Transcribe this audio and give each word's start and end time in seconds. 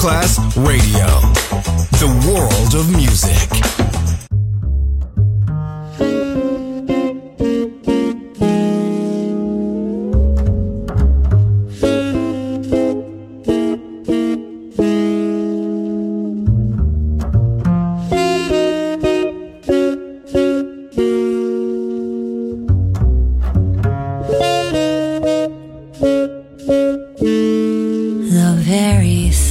Masterclass 0.00 0.38
Radio, 0.56 0.99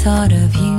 thought 0.10 0.32
of 0.32 0.56
you. 0.56 0.79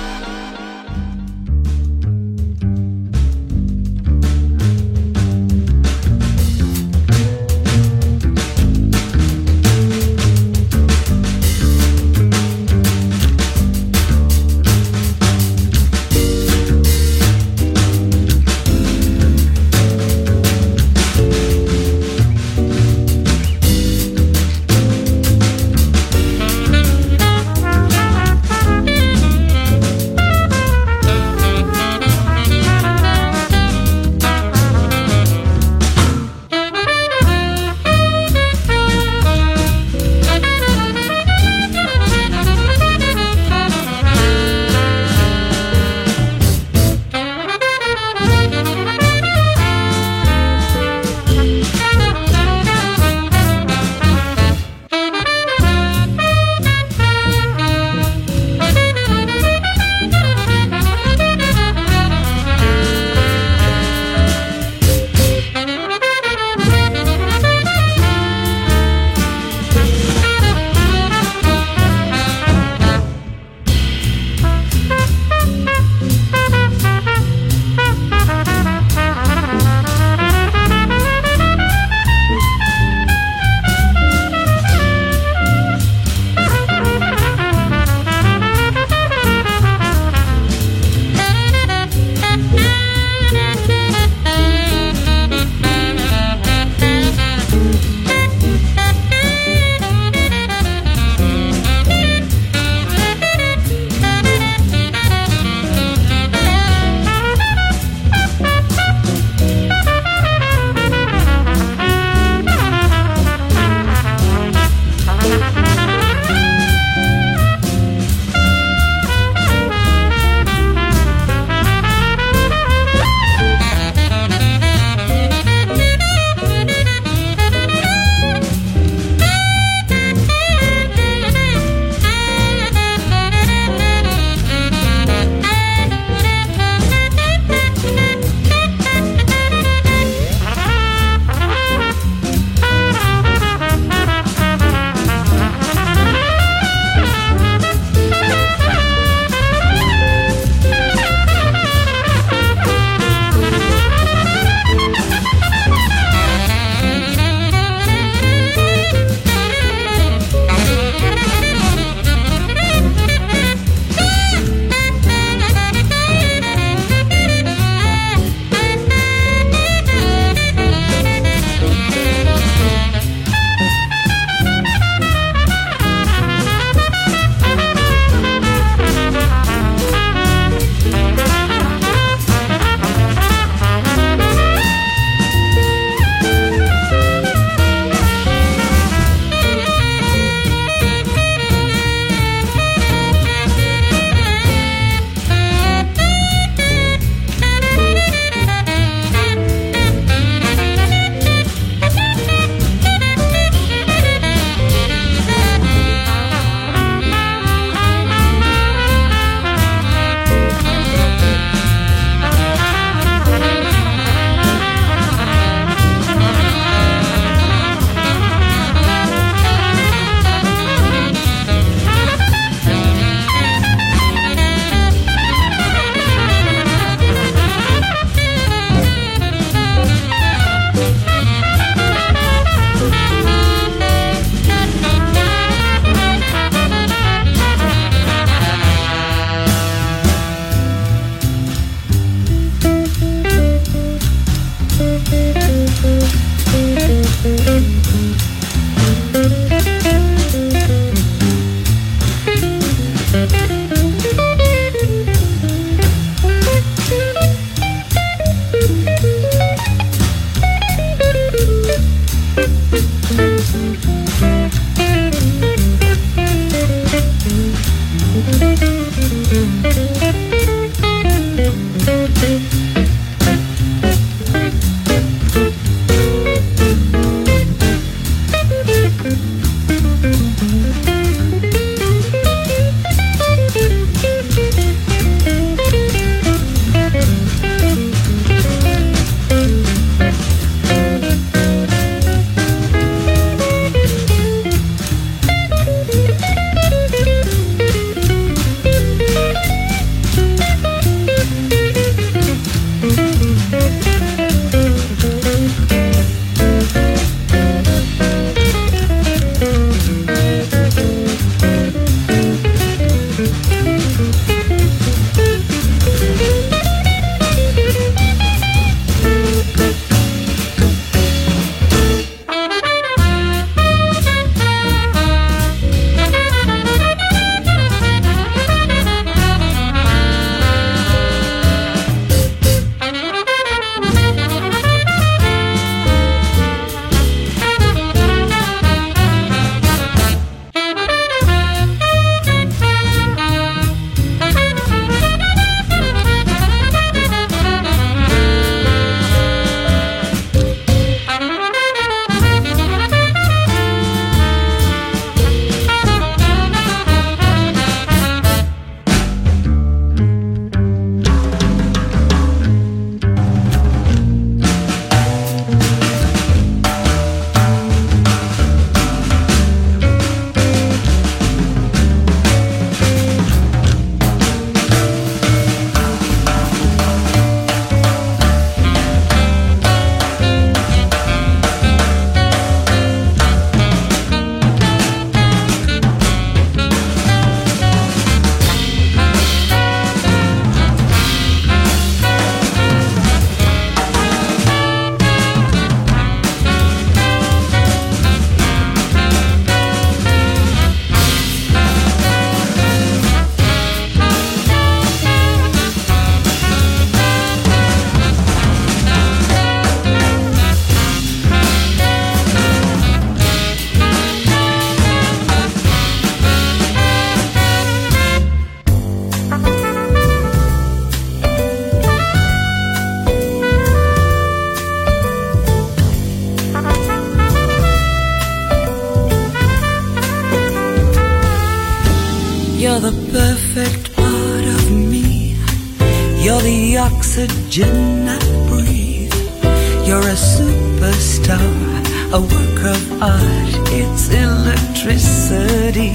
a 442.13 442.19
work 442.19 442.63
of 442.65 443.01
art, 443.01 443.71
it's 443.71 444.09
electricity. 444.09 445.93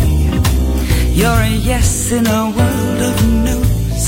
You're 1.12 1.28
a 1.28 1.50
yes 1.50 2.10
in 2.10 2.26
a 2.26 2.44
world 2.56 3.00
of 3.10 3.16
no's. 3.44 4.04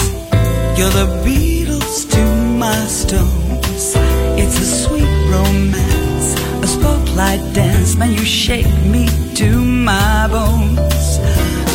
You're 0.79 0.95
the 1.01 1.09
Beatles 1.23 2.11
to 2.11 2.23
my 2.57 2.81
Stones. 2.87 3.93
It's 4.41 4.59
a 4.59 4.65
sweet 4.65 5.13
romance, 5.31 6.29
a 6.63 6.67
spotlight 6.67 7.43
dance. 7.53 7.95
Man, 7.97 8.13
you 8.13 8.25
shake 8.25 8.73
me 8.87 9.07
to 9.35 9.63
my 9.63 10.29
bones. 10.31 11.19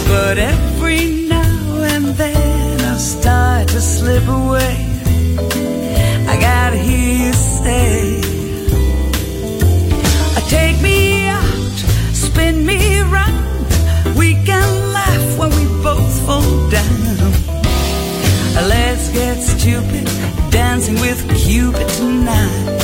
But 0.08 0.40
every 0.40 1.28
now 1.28 1.84
and 1.94 2.06
then 2.06 2.82
I 2.82 2.98
start 2.98 3.68
to 3.68 3.80
slip 3.80 4.28
away. 4.28 4.78
I 6.28 6.38
gotta 6.40 6.78
hear 6.78 7.28
you 7.28 7.34
say 7.34 8.33
down. 16.74 17.32
Let's 18.68 19.10
get 19.10 19.38
stupid, 19.42 20.06
dancing 20.52 20.96
with 20.96 21.22
Cupid 21.38 21.88
tonight. 21.90 22.83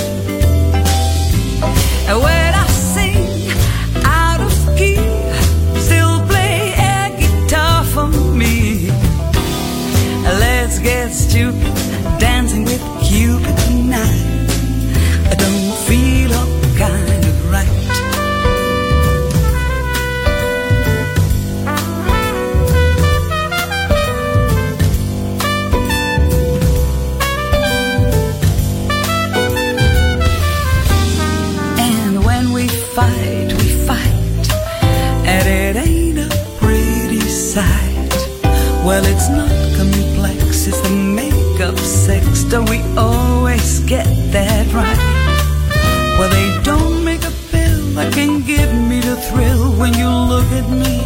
with 50.61 50.69
me. 50.71 51.01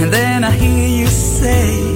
And 0.00 0.12
then 0.12 0.44
I 0.44 0.50
hear 0.50 0.88
you 1.00 1.06
say, 1.06 1.94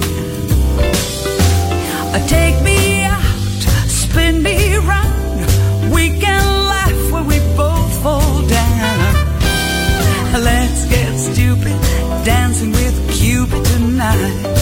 uh, 2.14 2.26
Take 2.26 2.62
me 2.62 3.04
out, 3.04 3.62
spin 3.88 4.42
me 4.42 4.76
round. 4.76 5.92
We 5.92 6.08
can 6.24 6.44
laugh 6.72 7.12
when 7.12 7.26
we 7.26 7.38
both 7.56 8.02
fall 8.02 8.42
down. 8.46 9.14
Let's 10.50 10.84
get 10.86 11.18
stupid, 11.18 11.76
dancing 12.24 12.72
with 12.72 12.96
Cupid 13.12 13.64
tonight. 13.64 14.61